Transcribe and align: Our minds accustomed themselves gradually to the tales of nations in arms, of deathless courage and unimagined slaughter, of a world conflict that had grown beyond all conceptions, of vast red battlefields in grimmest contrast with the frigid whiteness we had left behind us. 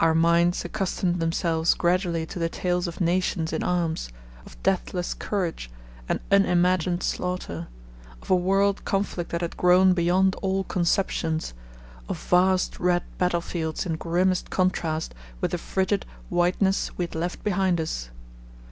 Our 0.00 0.12
minds 0.12 0.64
accustomed 0.64 1.20
themselves 1.20 1.74
gradually 1.74 2.26
to 2.26 2.40
the 2.40 2.48
tales 2.48 2.88
of 2.88 3.00
nations 3.00 3.52
in 3.52 3.62
arms, 3.62 4.08
of 4.44 4.60
deathless 4.64 5.14
courage 5.14 5.70
and 6.08 6.18
unimagined 6.32 7.04
slaughter, 7.04 7.68
of 8.20 8.28
a 8.28 8.34
world 8.34 8.84
conflict 8.84 9.30
that 9.30 9.40
had 9.40 9.56
grown 9.56 9.92
beyond 9.92 10.34
all 10.42 10.64
conceptions, 10.64 11.54
of 12.08 12.20
vast 12.24 12.80
red 12.80 13.04
battlefields 13.18 13.86
in 13.86 13.94
grimmest 13.94 14.50
contrast 14.50 15.14
with 15.40 15.52
the 15.52 15.58
frigid 15.58 16.06
whiteness 16.28 16.90
we 16.98 17.04
had 17.04 17.14
left 17.14 17.44
behind 17.44 17.80
us. 17.80 18.10